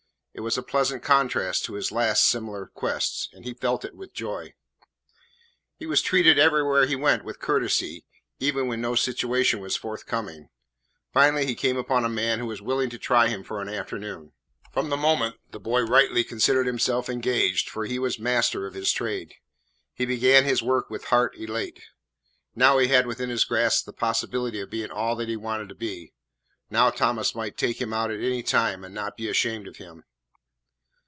It 0.33 0.39
was 0.43 0.57
a 0.57 0.63
pleasant 0.63 1.03
contrast 1.03 1.65
to 1.65 1.73
his 1.73 1.91
last 1.91 2.23
similar 2.25 2.67
quest, 2.67 3.27
and 3.33 3.43
he 3.43 3.53
felt 3.53 3.83
it 3.83 3.95
with 3.95 4.13
joy. 4.13 4.53
He 5.75 5.85
was 5.85 6.01
treated 6.01 6.39
everywhere 6.39 6.85
he 6.85 6.95
went 6.95 7.25
with 7.25 7.41
courtesy, 7.41 8.05
even 8.39 8.67
when 8.67 8.79
no 8.79 8.95
situation 8.95 9.59
was 9.59 9.75
forthcoming. 9.75 10.47
Finally 11.13 11.47
he 11.47 11.53
came 11.53 11.75
upon 11.75 12.05
a 12.05 12.09
man 12.09 12.39
who 12.39 12.45
was 12.45 12.61
willing 12.61 12.89
to 12.91 12.97
try 12.97 13.27
him 13.27 13.43
for 13.43 13.61
an 13.61 13.67
afternoon. 13.67 14.31
From 14.71 14.89
the 14.89 14.95
moment 14.95 15.35
the 15.51 15.59
boy 15.59 15.81
rightly 15.81 16.23
considered 16.23 16.65
himself 16.65 17.09
engaged, 17.09 17.69
for 17.69 17.83
he 17.85 17.99
was 17.99 18.17
master 18.17 18.65
of 18.65 18.73
his 18.73 18.93
trade. 18.93 19.33
He 19.93 20.05
began 20.05 20.45
his 20.45 20.63
work 20.63 20.89
with 20.89 21.03
heart 21.07 21.35
elate. 21.37 21.83
Now 22.55 22.77
he 22.77 22.87
had 22.87 23.05
within 23.05 23.29
his 23.29 23.43
grasp 23.43 23.83
the 23.85 23.91
possibility 23.93 24.61
of 24.61 24.69
being 24.69 24.91
all 24.91 25.17
that 25.17 25.27
he 25.29 25.35
wanted 25.35 25.67
to 25.69 25.75
be. 25.75 26.13
Now 26.69 26.89
Thomas 26.89 27.35
might 27.35 27.57
take 27.57 27.81
him 27.81 27.91
out 27.91 28.09
at 28.11 28.21
any 28.21 28.41
time 28.41 28.85
and 28.85 28.95
not 28.95 29.17
be 29.17 29.27
ashamed 29.27 29.67
of 29.67 29.75
him. 29.75 30.05